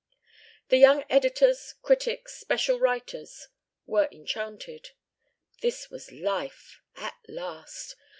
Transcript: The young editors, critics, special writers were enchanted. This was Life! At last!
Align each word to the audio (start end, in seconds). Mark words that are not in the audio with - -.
The 0.69 0.77
young 0.79 1.03
editors, 1.11 1.75
critics, 1.83 2.35
special 2.39 2.79
writers 2.79 3.49
were 3.85 4.09
enchanted. 4.11 4.93
This 5.61 5.91
was 5.91 6.11
Life! 6.11 6.81
At 6.95 7.17
last! 7.27 7.95